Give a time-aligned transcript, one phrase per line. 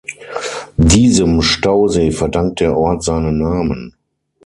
[0.77, 3.93] Diesem Stausee verdankt der Ort seinen Namen.